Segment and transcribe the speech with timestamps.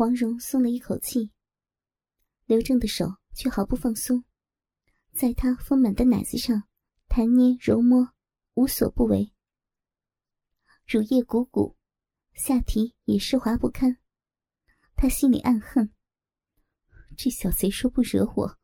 [0.00, 1.30] 黄蓉松了一口气，
[2.46, 4.24] 刘正的手却毫不放松，
[5.12, 6.62] 在她丰满的奶子上
[7.06, 8.14] 弹捏揉摸，
[8.54, 9.34] 无所不为。
[10.86, 11.76] 乳液鼓鼓，
[12.32, 13.98] 下体也湿滑不堪，
[14.96, 15.92] 他心里暗恨：
[17.14, 18.58] 这小贼说不惹我，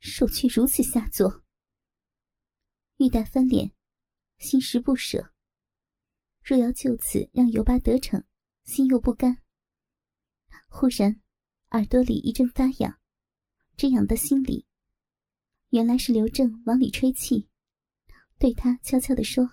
[0.00, 1.44] 手却如此下作。
[2.96, 3.70] 欲待翻脸，
[4.38, 5.32] 心实不舍。
[6.42, 8.24] 若要就此让尤巴得逞，
[8.64, 9.40] 心又不甘。
[10.72, 11.20] 忽然，
[11.72, 12.98] 耳朵里一阵发痒，
[13.76, 14.64] 这痒的心里，
[15.70, 17.48] 原来是刘正往里吹气，
[18.38, 19.50] 对他悄悄地说：“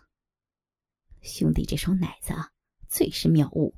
[1.21, 2.51] 兄弟，这双奶子啊
[2.87, 3.75] 最是妙物。”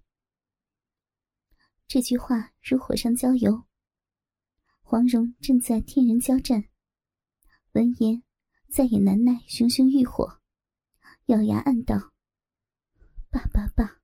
[1.88, 3.64] 这句话如火上浇油。
[4.82, 6.66] 黄蓉正在天人交战，
[7.72, 8.22] 闻言
[8.70, 10.42] 再也难耐熊熊欲火，
[11.28, 12.12] 咬牙暗道
[13.32, 14.02] ：“爸爸爸，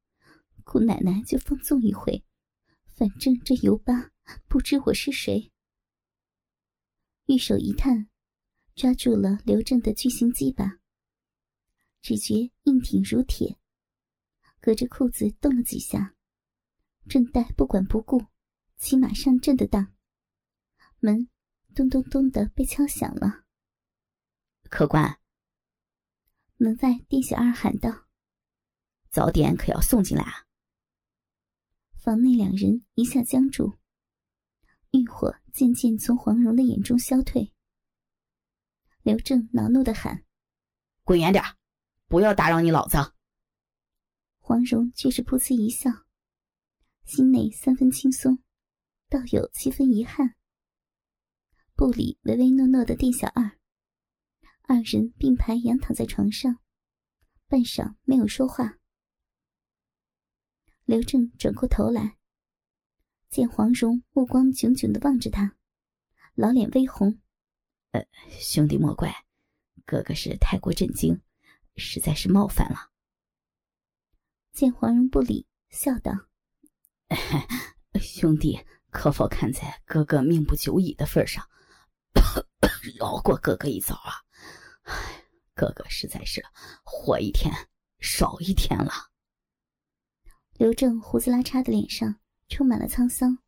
[0.63, 2.23] 姑奶奶就放纵一回。”
[2.97, 4.11] 反正这尤巴
[4.47, 5.51] 不知我是谁，
[7.25, 8.09] 玉手一探，
[8.73, 10.79] 抓住了刘正的巨型鸡巴，
[12.01, 13.59] 只觉硬挺如铁，
[14.61, 16.15] 隔着裤子动了几下，
[17.09, 18.27] 正待不管不顾，
[18.77, 19.93] 骑马上阵的当，
[20.99, 21.29] 门
[21.75, 23.43] 咚咚咚的被敲响了。
[24.69, 25.19] 客官，
[26.55, 28.07] 门外店小二喊道
[29.11, 30.43] ：“早点可要送进来啊！”
[32.05, 33.79] 房内两人一下僵住，
[34.91, 37.51] 欲火渐渐从黄蓉的眼中消退。
[39.01, 40.23] 刘正恼怒的喊
[41.03, 41.43] ：“滚远点
[42.05, 42.97] 不要打扰你老子！”
[44.37, 45.89] 黄蓉却是噗呲一笑，
[47.05, 48.37] 心内三分轻松，
[49.09, 50.35] 倒有七分遗憾。
[51.73, 53.57] 不理唯唯诺诺的店小二，
[54.61, 56.59] 二人并排仰躺在床上，
[57.47, 58.77] 半晌没有说话。
[60.85, 62.15] 刘正转过头来，
[63.31, 65.55] 见黄蓉目光炯炯的望着他，
[66.35, 67.19] 老脸微红。
[67.89, 69.25] 呃，兄弟莫怪，
[69.83, 71.19] 哥哥是太过震惊，
[71.75, 72.91] 实在是冒犯了。
[74.51, 76.11] 见黄蓉不理，笑道
[77.99, 81.49] ：“兄弟可否看在哥哥命不久矣的份上，
[82.99, 84.21] 饶过哥哥一遭啊？
[84.83, 86.45] 唉，哥哥实在是
[86.83, 87.51] 活一天
[87.99, 88.91] 少一天了。”
[90.57, 92.17] 刘正胡子拉碴的脸上
[92.47, 93.39] 充满了沧桑，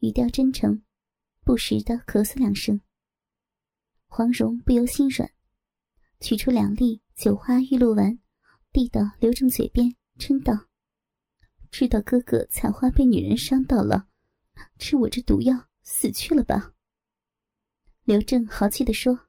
[0.00, 0.82] 语调真诚，
[1.44, 2.80] 不时的咳嗽两声。
[4.08, 5.30] 黄蓉不由心软，
[6.18, 8.18] 取出两粒九花玉露丸，
[8.72, 10.66] 递到刘正嘴边，嗔道
[11.70, 14.08] ：“知道哥哥采花被女人伤到了，
[14.80, 16.74] 吃我这毒药死去了吧？”
[18.02, 19.28] 刘正豪气地说：“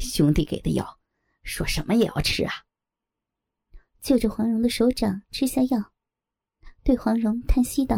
[0.00, 0.98] 兄弟给的药，
[1.44, 2.52] 说什么也要吃啊！”
[4.02, 5.92] 就着黄蓉的手掌吃下药。
[6.90, 7.96] 对黄蓉叹息道：“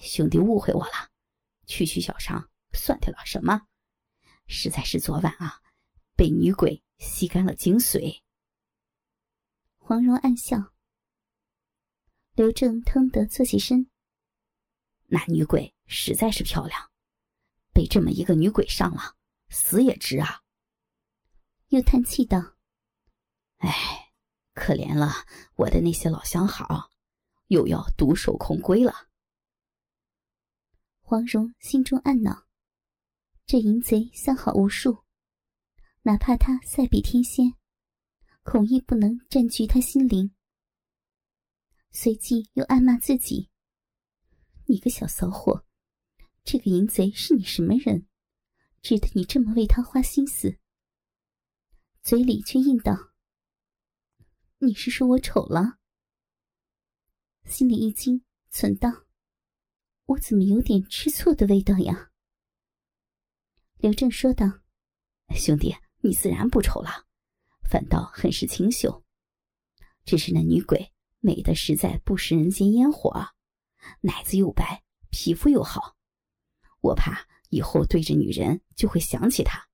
[0.00, 1.10] 兄弟误会我了，
[1.66, 3.66] 区区小伤算得了什么？
[4.46, 5.60] 实在是昨晚啊，
[6.16, 8.22] 被女鬼吸干了精髓。”
[9.76, 10.72] 黄蓉暗笑。
[12.32, 13.90] 刘正腾得坐起身。
[15.08, 16.90] 那女鬼实在是漂亮，
[17.74, 19.16] 被这么一个女鬼上了，
[19.50, 20.40] 死也值啊！
[21.68, 22.56] 又叹气道
[23.60, 24.14] ：“哎，
[24.54, 25.12] 可怜了
[25.56, 26.90] 我的那些老相好。”
[27.52, 29.10] 又要独守空闺了。
[31.02, 32.46] 黄蓉心中暗恼：
[33.44, 35.04] 这淫贼相好无数，
[36.00, 37.52] 哪怕他赛比天仙，
[38.42, 40.34] 恐亦不能占据他心灵。
[41.90, 43.50] 随即又暗骂自己
[44.64, 45.66] ：“你个小骚货，
[46.44, 48.08] 这个淫贼是你什么人，
[48.80, 50.58] 值得你这么为他花心思？”
[52.00, 53.12] 嘴里却应道
[54.60, 55.80] ：“你是说我丑了？”
[57.44, 59.06] 心里一惊，忖道
[60.06, 62.10] ：“我怎么有点吃醋的味道呀？”
[63.78, 64.46] 刘正说道
[65.34, 67.06] ：“兄弟，你自然不丑了，
[67.68, 69.04] 反倒很是清秀。
[70.04, 73.12] 只是那女鬼美的实在不食人间烟火，
[74.00, 75.96] 奶子又白，皮肤又好，
[76.80, 79.68] 我怕以后对着女人就会想起她，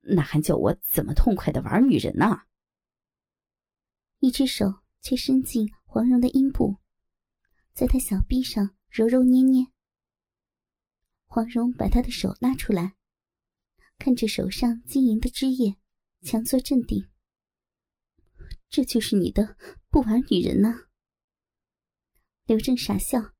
[0.00, 2.42] 那还叫我怎么痛快的玩女人呢？”
[4.20, 6.78] 一只手却伸进黄蓉的阴部。
[7.74, 9.66] 在他小臂上揉揉捏捏，
[11.26, 12.94] 黄蓉把他的手拉出来，
[13.98, 15.74] 看着手上晶莹的汁液，
[16.22, 17.10] 强作镇定。
[18.70, 19.56] 这就是你的
[19.90, 20.86] 不玩女人呐？
[22.44, 23.34] 刘正傻笑，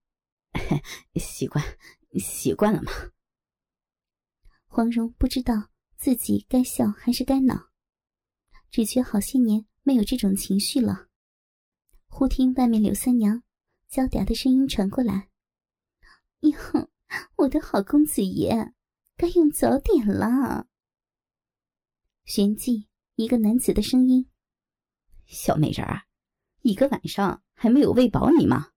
[1.15, 1.65] 习惯，
[2.19, 2.91] 习惯了吗？
[4.67, 7.71] 黄蓉不知道自己该笑还是该恼，
[8.69, 11.07] 只觉好些年没有这种情绪了。
[12.09, 13.44] 忽听外面柳三娘。
[13.95, 15.31] 娇嗲的声音传过来，
[16.41, 16.91] 哟，
[17.37, 18.75] 我的好公子爷，
[19.15, 20.67] 该用早点了。
[22.25, 24.29] 旋即，一个男子的声音
[25.27, 26.09] ：“小美人儿，
[26.63, 28.73] 一个晚上还没有喂饱你吗？”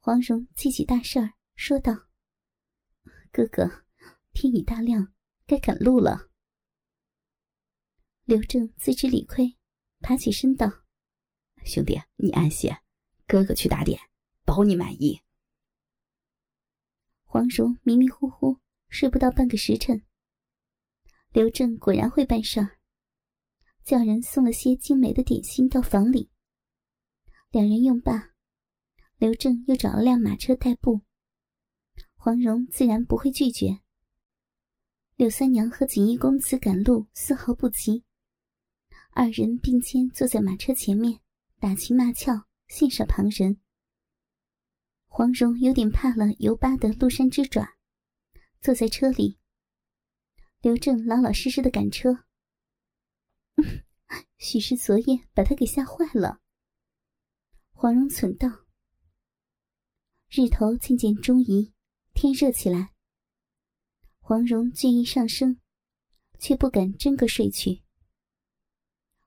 [0.00, 2.08] 黄蓉记起大事儿，说道
[3.30, 3.84] ：“哥哥，
[4.32, 5.12] 天已大亮，
[5.46, 6.30] 该赶路了。”
[8.24, 9.58] 刘正自知理亏，
[10.00, 10.66] 爬起身道
[11.66, 12.80] ：“兄弟，你安歇，
[13.28, 14.00] 哥哥去打点，
[14.44, 15.20] 保你满意。”
[17.22, 18.56] 黄蓉迷迷糊糊
[18.88, 20.02] 睡不到半个时辰。
[21.30, 22.78] 刘正果然会办事儿，
[23.84, 26.30] 叫人送了些精美的点心到房里。
[27.50, 28.30] 两人用罢。
[29.18, 31.02] 刘正又找了辆马车代步，
[32.14, 33.80] 黄蓉自然不会拒绝。
[35.16, 38.04] 柳三娘和锦衣公子赶路丝毫不急，
[39.10, 41.20] 二人并肩坐在马车前面，
[41.58, 43.60] 打情骂俏，羡煞旁人。
[45.06, 47.76] 黄蓉有点怕了尤八的鹿山之爪，
[48.60, 49.38] 坐在车里。
[50.60, 52.24] 刘正老老实实的赶车，
[54.38, 56.40] 许是昨夜把他给吓坏了。
[57.70, 58.66] 黄蓉忖道。
[60.28, 61.72] 日头渐渐中移，
[62.12, 62.94] 天热起来。
[64.20, 65.60] 黄蓉倦意上升，
[66.38, 67.82] 却不敢真个睡去。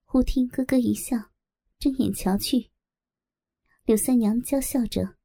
[0.04, 1.32] 忽听咯咯一笑，
[1.80, 2.71] 睁眼瞧去，
[3.92, 5.18] 柳三娘娇笑着，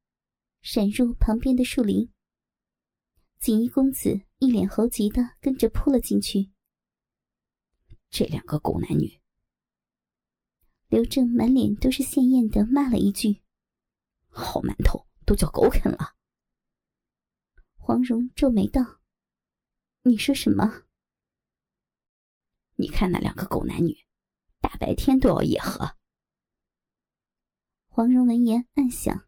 [0.61, 2.11] 闪入旁边的树林。
[3.39, 6.51] 锦衣公子一脸猴急的跟着扑了进去。
[8.09, 9.21] 这两个狗男女！
[10.89, 13.41] 刘正满脸都是鲜艳的骂了一句
[14.27, 16.17] ：“好馒头！”都叫狗啃了。
[17.77, 18.99] 黄蓉皱眉道
[20.03, 20.83] ：“你说什么？
[22.75, 23.95] 你看那两个狗男女，
[24.59, 25.95] 大白天都要野合。”
[27.97, 29.27] 黄蓉闻言暗想：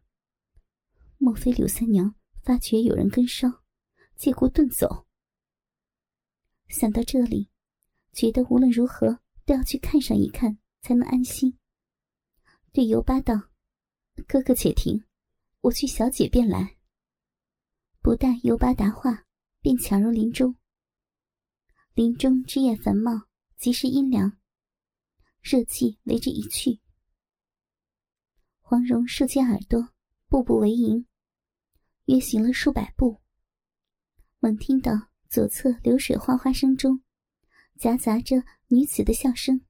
[1.18, 2.14] 莫非柳三娘
[2.44, 3.64] 发觉有人跟梢，
[4.14, 5.08] 借故遁走？
[6.68, 7.50] 想到这里，
[8.12, 11.58] 觉得无论如何都要去看上一看，才能安心。
[12.70, 13.34] 对尤八道
[14.28, 15.04] ：“哥哥且停。”
[15.62, 16.76] 我去小姐便来。
[18.00, 19.26] 不待尤巴答话，
[19.60, 20.54] 便抢入林中。
[21.94, 23.26] 林中枝叶繁茂，
[23.56, 24.38] 极是阴凉，
[25.40, 26.80] 热气为之一去。
[28.70, 29.88] 黄蓉竖起耳朵，
[30.28, 31.04] 步步为营，
[32.04, 33.20] 约行了数百步，
[34.38, 34.92] 猛听到
[35.28, 37.02] 左侧流水哗哗声中，
[37.78, 39.60] 夹杂着女子的笑声。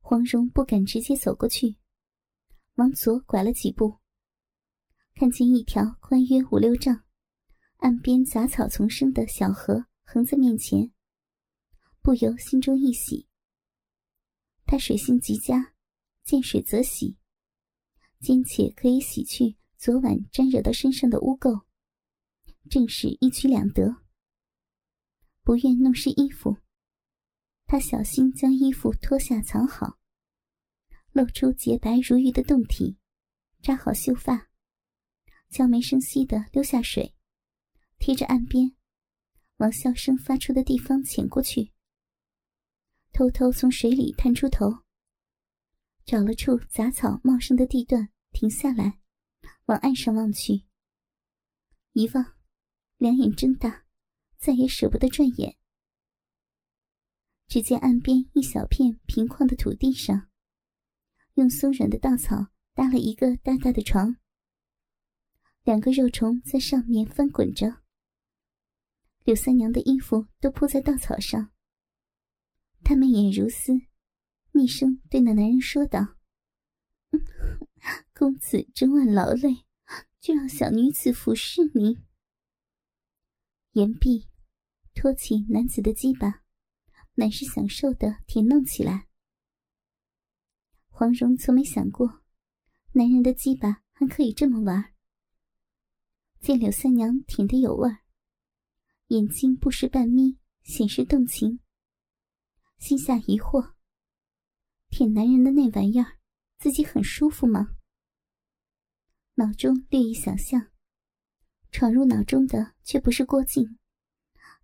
[0.00, 1.76] 黄蓉不敢直接走过去，
[2.76, 3.98] 往左拐了几步。
[5.14, 7.04] 看见一条宽约五六丈、
[7.80, 10.90] 岸边杂草丛生的小河横在面前，
[12.00, 13.28] 不由心中一喜。
[14.64, 15.74] 他水性极佳，
[16.24, 17.17] 见水则喜，
[18.20, 21.64] 兼且可以洗去昨晚沾惹到身上的污垢，
[22.68, 23.96] 正是一举两得。
[25.42, 26.56] 不愿弄湿衣服，
[27.66, 29.98] 他小心将衣服脱下藏好，
[31.12, 32.98] 露出洁白如玉的胴体，
[33.62, 34.48] 扎好秀发。
[35.50, 37.14] 悄没声息的溜下水，
[37.98, 38.76] 贴着岸边，
[39.56, 41.72] 往笑声发出的地方潜过去。
[43.12, 44.84] 偷偷从水里探出头，
[46.08, 48.98] 找了处杂草茂盛的地段，停下来，
[49.66, 50.64] 往岸上望去。
[51.92, 52.34] 一望，
[52.96, 53.84] 两眼睁大，
[54.38, 55.58] 再也舍不得转眼。
[57.46, 60.30] 只见岸边一小片平旷的土地上，
[61.34, 64.16] 用松软的稻草搭了一个大大的床。
[65.64, 67.82] 两个肉虫在上面翻滚着。
[69.24, 71.52] 柳三娘的衣服都铺在稻草上。
[72.82, 73.74] 她眉眼如丝，
[74.58, 76.16] 厉声对那男人说道
[78.12, 79.64] ：“公子整晚劳累，
[80.20, 81.98] 就让小女子服侍你。”
[83.72, 84.28] 言毕，
[84.94, 86.42] 托起男子的鸡巴，
[87.14, 89.06] 满是享受的舔弄起来。
[90.88, 92.22] 黄蓉从没想过，
[92.92, 94.92] 男人的鸡巴还可以这么玩。
[96.40, 97.98] 见柳三娘舔得有味儿，
[99.08, 101.60] 眼睛不时半眯，显示动情。
[102.78, 103.74] 心下疑惑：
[104.90, 106.18] 舔男人的那玩意儿，
[106.58, 107.76] 自己很舒服吗？
[109.34, 110.70] 脑中略一想象，
[111.70, 113.78] 闯入脑中的却不是郭靖，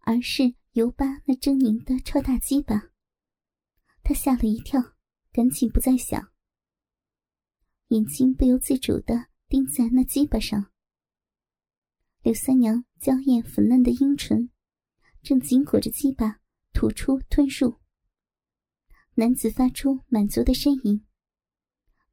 [0.01, 2.91] 而是尤巴那狰狞的超大鸡巴。
[4.03, 4.95] 他吓了一跳，
[5.31, 6.33] 赶紧不再想，
[7.89, 10.73] 眼睛不由自主的盯在那鸡巴上。
[12.23, 14.51] 柳三娘娇艳粉嫩的阴唇，
[15.23, 16.41] 正紧裹着鸡巴
[16.73, 17.79] 吐出吞入。
[19.17, 21.07] 男子发出满足的呻吟，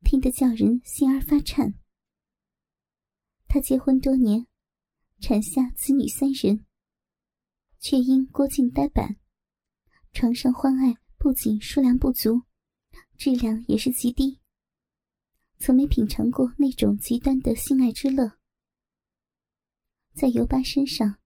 [0.03, 1.73] 听得叫人心儿发颤。
[3.47, 4.45] 他结婚多年，
[5.19, 6.63] 产下子女三人，
[7.79, 9.17] 却因郭靖呆板，
[10.13, 12.43] 床上欢爱不仅数量不足，
[13.17, 14.39] 质量也是极低。
[15.57, 18.37] 从没品尝过那种极端的性爱之乐，
[20.13, 21.17] 在尤巴身上，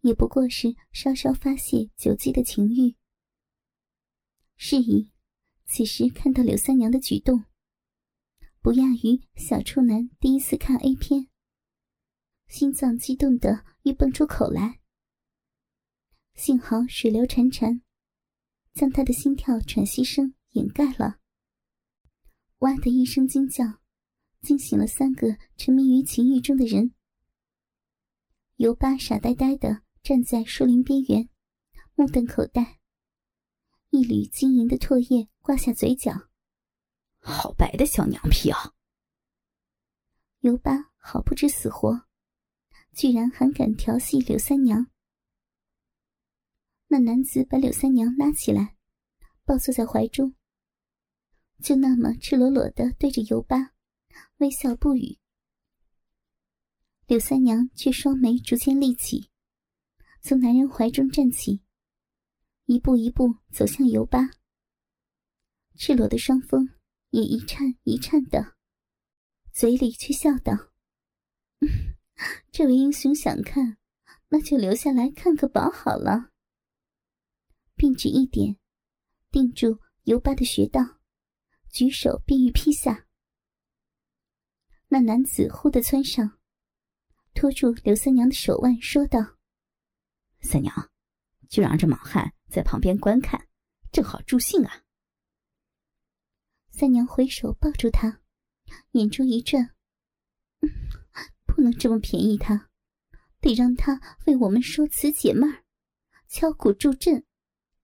[0.00, 2.96] 也不过是稍稍发泄久积的情欲。
[4.68, 5.12] 是以，
[5.64, 7.44] 此时看到柳三娘的举动，
[8.60, 11.28] 不亚于小处男第一次看 A 片，
[12.48, 14.80] 心脏激动的欲蹦出口来。
[16.34, 17.82] 幸好水流潺潺，
[18.74, 21.20] 将他的心跳喘息声掩盖了。
[22.58, 23.64] 哇的一声惊叫，
[24.40, 26.92] 惊醒了三个沉迷于情欲中的人。
[28.56, 31.28] 尤巴傻呆呆的站在树林边缘，
[31.94, 32.75] 目瞪口呆。
[33.90, 36.28] 一缕晶莹的唾液挂下嘴角，
[37.18, 38.74] 好白的小娘皮啊！
[40.40, 42.06] 尤巴好不知死活，
[42.92, 44.90] 居然还敢调戏柳三娘。
[46.88, 48.76] 那男子把柳三娘拉起来，
[49.44, 50.34] 抱坐在怀中。
[51.62, 53.72] 就那么赤裸裸的对着尤巴，
[54.36, 55.18] 微笑不语。
[57.06, 59.30] 柳三娘却双眉逐渐立起，
[60.20, 61.62] 从男人怀中站起，
[62.66, 64.20] 一步一步走向尤巴。
[65.76, 66.68] 赤裸的双峰
[67.10, 68.56] 也一颤一颤的，
[69.52, 70.52] 嘴里却笑道
[72.52, 73.78] ：“这位英雄想看，
[74.28, 76.30] 那就留下来看个饱好了。”
[77.76, 78.56] 并指一点，
[79.30, 80.98] 定住尤巴的穴道。
[81.68, 83.06] 举手便欲劈下，
[84.88, 86.38] 那男子忽地窜上，
[87.34, 89.36] 拖住刘三娘的手腕，说道
[90.40, 90.90] ：“三娘，
[91.50, 93.48] 就让这莽汉在旁边观看，
[93.92, 94.84] 正好助兴啊。”
[96.70, 98.20] 三娘回手抱住他，
[98.92, 99.74] 眼珠一转
[101.46, 102.70] ：“不能这么便宜他，
[103.40, 105.64] 得让他为我们说辞解闷儿，
[106.28, 107.24] 敲鼓助阵，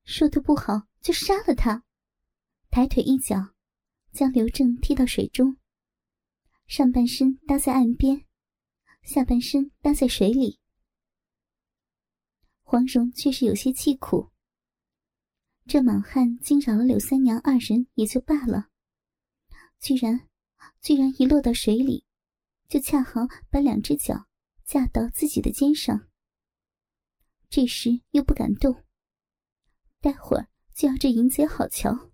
[0.04, 1.84] 说的不好就杀了他。”
[2.70, 3.52] 抬腿一脚。
[4.12, 5.56] 将刘正踢到水中，
[6.66, 8.26] 上半身搭在岸边，
[9.02, 10.60] 下半身搭在水里。
[12.62, 14.30] 黄蓉却是有些气苦。
[15.66, 18.68] 这莽汉惊扰了柳三娘二人也就罢了，
[19.80, 20.28] 居然，
[20.80, 22.04] 居然一落到水里，
[22.68, 24.26] 就恰好把两只脚
[24.64, 26.08] 架到自己的肩上。
[27.48, 28.84] 这时又不敢动，
[30.00, 32.10] 待会儿就要这淫贼好瞧。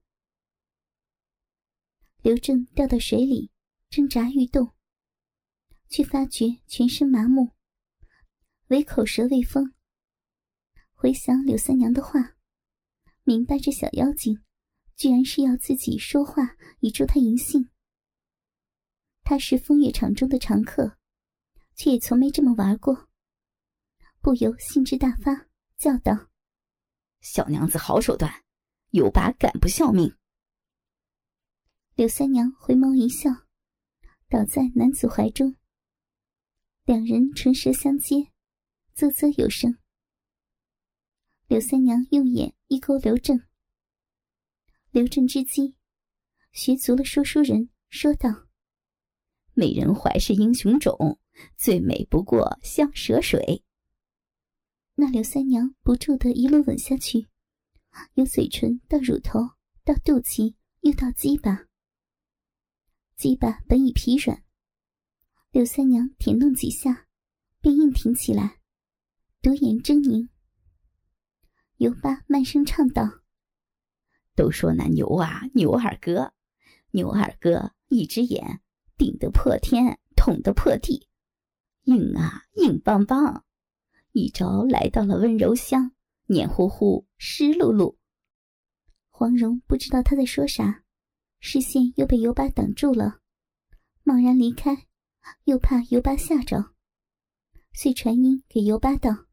[2.21, 3.51] 刘正掉到水里，
[3.89, 4.75] 挣扎欲动，
[5.89, 7.53] 却发觉全身麻木，
[8.69, 9.73] 唯口舌未封。
[10.93, 12.37] 回想柳三娘的话，
[13.29, 14.43] 明白这小妖精
[14.97, 17.69] 居然是要自己说话以助他淫性。
[19.23, 20.97] 他是风月场中的常客，
[21.75, 23.11] 却也从没这么玩过，
[24.23, 26.31] 不由兴致大发，叫道
[27.21, 28.33] ：“小娘子好手段，
[28.93, 30.17] 有把敢不效命？”
[31.97, 33.29] 柳三娘回眸一笑，
[34.31, 35.55] 倒在男子怀中。
[36.87, 38.33] 两人唇舌相接，
[38.95, 39.77] 啧啧有声。
[41.47, 43.43] 柳三娘用眼一勾刘正，
[44.91, 45.75] 刘正之机，
[46.53, 48.47] 学足了说书人，说道
[49.55, 51.19] ：“美人怀是英雄种，
[51.57, 53.65] 最美不过香蛇水。”
[54.97, 57.27] 那柳三娘不住的一路吻下去，
[58.13, 59.41] 由嘴唇到乳头，
[59.83, 61.69] 到肚脐，又到鸡巴。
[63.17, 64.45] 鸡巴本已疲软，
[65.53, 67.07] 柳三娘舔弄几下，
[67.63, 68.61] 便硬挺起来，
[69.41, 70.29] 独眼狰狞。
[71.79, 73.21] 尤巴慢声唱道
[74.35, 76.33] ：“都说那牛啊，牛二哥，
[76.91, 78.61] 牛二哥一只眼
[78.97, 81.09] 顶得破天，捅得破地，
[81.85, 83.45] 硬啊硬邦邦，
[84.11, 85.93] 一招来到了温柔乡，
[86.27, 87.97] 黏糊糊，湿漉漉。”
[89.09, 90.83] 黄蓉不知道他在说啥。
[91.39, 93.21] 视线又被尤巴挡住了，
[94.03, 94.89] 贸然离开，
[95.45, 96.75] 又怕尤巴吓着，
[97.73, 99.27] 遂传音给尤巴道：“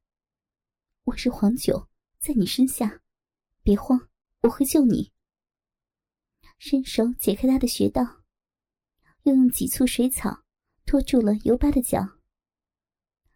[1.05, 1.87] 我是黄九，
[2.25, 3.03] 在你身下，
[3.61, 4.09] 别慌，
[4.41, 5.11] 我会救你。”
[6.57, 8.23] 伸手解开他的穴道，
[9.21, 10.43] 又用几簇水草
[10.87, 12.17] 托住了尤巴的脚，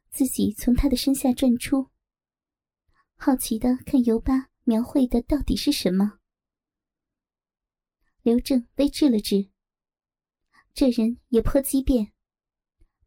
[0.09, 1.91] 自己从他的身下转出，
[3.13, 6.17] 好奇的看尤巴描绘的到底是什么。
[8.23, 9.51] 刘正微滞了滞，
[10.73, 12.11] 这人也颇机变，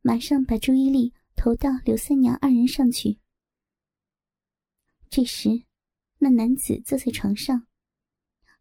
[0.01, 3.19] 马上把注意力投到刘三娘二人上去。
[5.11, 5.65] 这时，
[6.25, 7.67] 那男子坐在床上，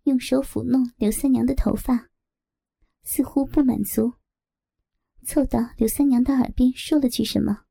[0.05, 2.09] 用手抚弄刘三娘的头发，
[3.03, 4.13] 似乎不满足，
[5.23, 7.65] 凑到柳三娘的耳边说了句什么。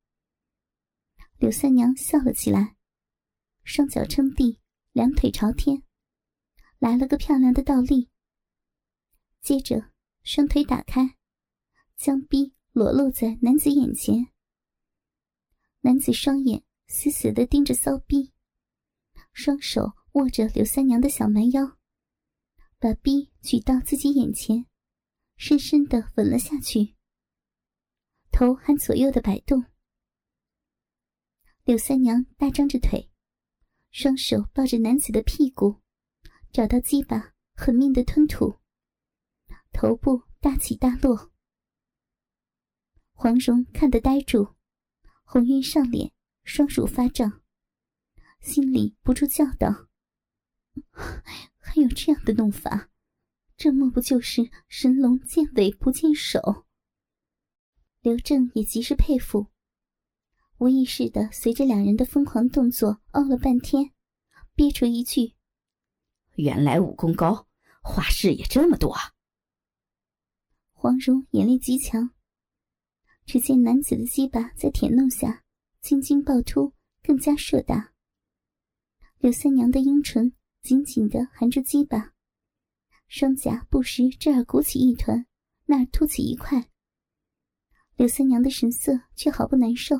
[1.39, 2.77] 柳三娘笑了起来，
[3.65, 4.61] 双脚撑地，
[4.93, 5.83] 两腿朝天，
[6.79, 8.09] 来了个漂亮的倒立。
[9.41, 9.91] 接着，
[10.23, 11.17] 双腿打开，
[11.97, 14.29] 将臂裸露在男子眼前。
[15.81, 18.33] 男子双眼死死的盯着骚逼，
[19.33, 21.79] 双手握着柳三娘的小蛮腰，
[22.79, 24.67] 把逼举到自己眼前，
[25.37, 26.97] 深深的吻了下去，
[28.31, 29.65] 头还左右的摆动。
[31.65, 33.11] 柳三娘大张着腿，
[33.91, 35.81] 双手抱着男子的屁股，
[36.53, 38.59] 找到鸡巴，狠命的吞吐，
[39.73, 41.31] 头部大起大落。
[43.13, 44.57] 黄蓉看得呆住。
[45.25, 47.41] 红晕上脸，双手发胀，
[48.41, 49.89] 心里不住叫道
[51.59, 52.91] ：“还有这样的弄法，
[53.57, 56.67] 这莫不就是神龙见尾不见首？”
[58.01, 59.49] 刘正也极是佩服，
[60.59, 63.93] 无意识的随着两人的疯狂动作哦了半天，
[64.55, 65.35] 憋出一句
[66.37, 67.47] ：“原来武功高，
[67.83, 69.13] 花式也这么多啊！”
[70.73, 72.11] 黄蓉眼力极强。
[73.27, 75.45] 只见男子的鸡巴在舔弄下，
[75.83, 77.93] 青筋暴突，更加硕大。
[79.21, 82.15] 柳三娘的阴唇紧紧的含住鸡巴，
[83.07, 85.27] 双颊不时这儿鼓起一团，
[85.67, 86.71] 那儿凸起一块。
[87.97, 89.95] 柳三娘的神色却毫不难受，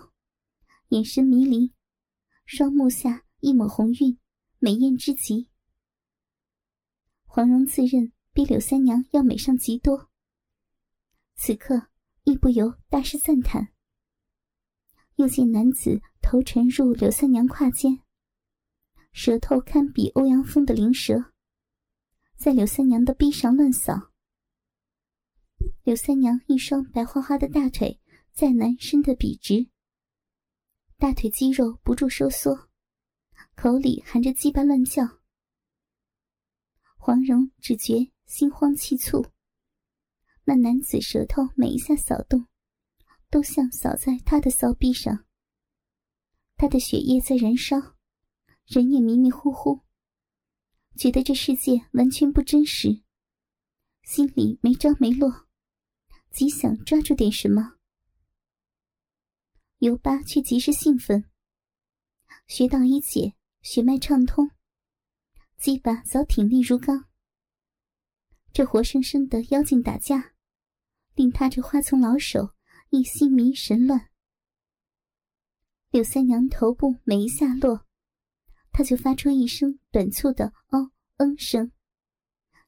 [0.89, 1.75] 眼神迷离，
[2.47, 4.19] 双目下一抹红晕，
[4.59, 5.51] 美艳之极。
[7.27, 10.09] 黄蓉自认比柳三娘要美上极多，
[11.37, 11.89] 此刻。
[12.25, 13.73] 亦不由大失赞叹。
[15.17, 18.03] 又见男子头沉入柳三娘胯间，
[19.13, 21.33] 舌头堪比欧阳锋的灵蛇，
[22.37, 24.13] 在柳三娘的臂上乱扫。
[25.83, 28.01] 柳三娘一双白花花的大腿
[28.33, 29.69] 再难伸得笔直，
[30.97, 32.69] 大腿肌肉不住收缩，
[33.57, 35.03] 口里含着鸡巴乱叫。
[36.97, 39.27] 黄蓉只觉心慌气促。
[40.45, 42.47] 那男子舌头每一下扫动，
[43.29, 45.27] 都像扫在他的骚逼上。
[46.57, 47.77] 他的血液在燃烧，
[48.71, 49.81] 人也迷迷糊糊，
[50.97, 53.03] 觉得这世界完全不真实，
[54.05, 55.49] 心里没着没落，
[56.31, 57.79] 极想抓住点什么。
[59.79, 61.25] 尤巴却极是兴奋，
[62.47, 64.53] 穴道一解，血脉畅通，
[65.59, 67.09] 鸡巴早挺立如钢。
[68.53, 70.33] 这活生生的妖精打架。
[71.17, 72.55] 令他这花丛老手
[72.91, 74.09] 一心迷神乱。
[75.91, 77.85] 柳三娘头部每一下落，
[78.73, 81.73] 他就发出一声短促的“哦嗯”声，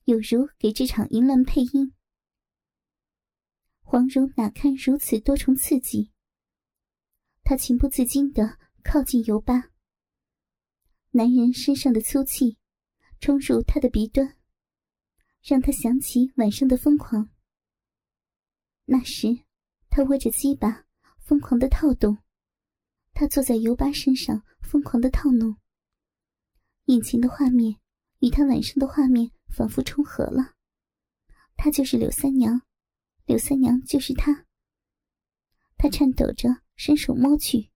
[0.05, 1.93] 有如给这场淫乱配音。
[3.81, 6.11] 黄蓉哪堪如此多重刺激，
[7.43, 9.71] 她情不自禁的靠近尤巴。
[11.11, 12.59] 男人身上的粗气
[13.21, 14.37] 冲入她的鼻端，
[15.43, 17.31] 让她想起晚上的疯狂。
[18.87, 19.45] 那时，
[19.89, 20.87] 他握着鸡巴，
[21.19, 22.17] 疯狂的套动；
[23.13, 25.57] 他坐在尤巴身上，疯狂的套弄。
[26.93, 27.81] 眼前的画面
[28.21, 30.55] 与他晚上的画面仿佛重合了。
[31.57, 32.61] 他就是柳三娘，
[33.25, 34.47] 柳三娘就是他。
[35.79, 37.71] 他颤抖着伸手摸去，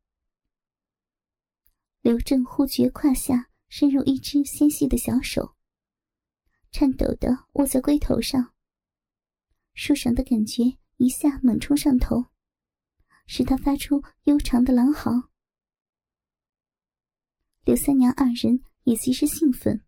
[2.02, 5.56] 刘正忽觉胯下伸入一只纤细的小手，
[6.70, 8.54] 颤抖的握在龟头上，
[9.74, 10.78] 树上的感觉。
[10.98, 12.24] 一下猛冲上头，
[13.26, 15.28] 使他发出悠长的狼嚎。
[17.64, 19.82] 刘三娘二人也极是兴奋，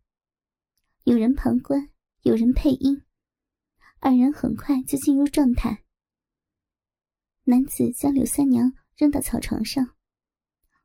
[1.04, 1.88] 有人旁观，
[2.22, 3.04] 有人配音，
[4.00, 5.84] 二人很快就进入状态。
[7.44, 9.94] 男子将柳三娘扔到草床上，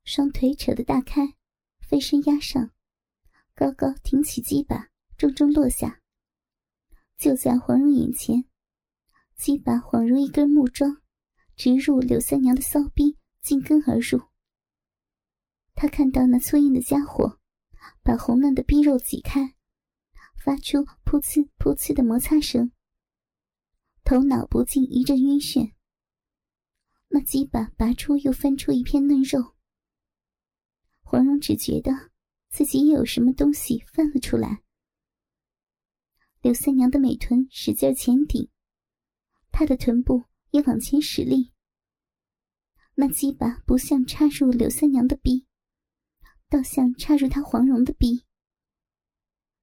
[0.06, 1.34] 双腿扯得大开，
[1.80, 2.69] 飞身压上，
[3.56, 5.99] 高高挺起鸡巴，重重落下，
[7.17, 8.45] 就在黄蓉眼前。
[9.36, 11.02] 鸡巴恍如一根木桩，
[11.56, 14.21] 直入柳三娘的骚逼，进根而入。
[15.73, 17.39] 他看到那粗硬的家伙，
[18.02, 19.56] 把红嫩的逼肉挤开，
[20.43, 22.72] 发出噗呲噗呲的摩擦声。
[24.04, 25.74] 头脑不禁一阵晕眩。
[27.10, 29.56] 那鸡巴拔出又翻出一片嫩肉，
[31.02, 31.91] 黄蓉只觉得
[32.50, 34.63] 自己也有什么东西翻了出来。
[36.41, 38.50] 柳三娘的美臀使劲前顶。
[39.52, 41.54] 她的臀部也往前使力，
[42.96, 45.46] 那鸡巴不像插入柳三娘的逼，
[46.54, 48.26] 倒像插入他黄蓉的逼。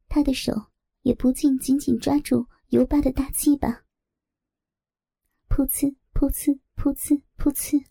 [0.08, 0.72] 他的手
[1.02, 3.84] 也不禁紧紧抓住尤巴的大鸡巴，
[5.48, 7.86] 噗呲噗呲噗呲噗呲，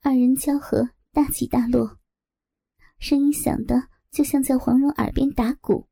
[0.00, 1.98] 二人交合，大起大落，
[2.98, 5.88] 声音响的就像在黄蓉耳边打鼓。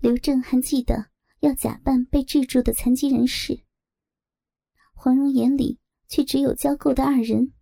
[0.00, 3.62] 刘正还记得要假扮被制住的残疾人士，
[4.92, 7.52] 黄蓉眼里却只有交媾的二人。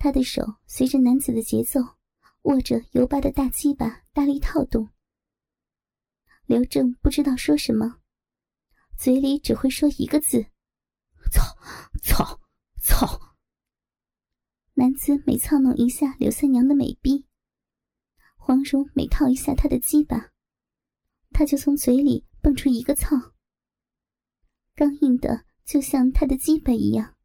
[0.00, 1.78] 他的手随着男子的节奏，
[2.44, 4.88] 握着尤巴的大鸡巴，大力套动。
[6.46, 8.00] 刘正不知道说什么，
[8.96, 10.46] 嘴里只会说一个字
[11.30, 11.44] ：“操，
[12.02, 12.40] 操，
[12.82, 13.36] 操。”
[14.72, 17.26] 男子每操弄一下刘三娘的美臂，
[18.36, 20.32] 黄蓉每套一下他的鸡巴，
[21.30, 23.34] 他就从嘴里蹦出一个操，
[24.74, 27.18] 刚硬的就像他的鸡巴一样。